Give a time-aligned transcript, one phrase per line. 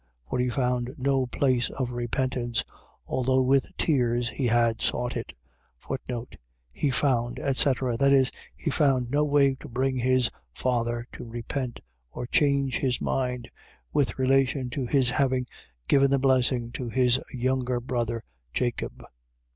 [0.27, 2.63] For he found no place of repentance,
[3.05, 5.31] although with tears he had sought it.
[6.71, 7.97] He found, etc..
[7.97, 12.99] .That is, he found no way to bring his father to repent, or change his
[12.99, 13.51] mind,
[13.93, 15.45] with relation to his having
[15.87, 18.23] given the blessing to his younger brother
[18.55, 19.03] Jacob.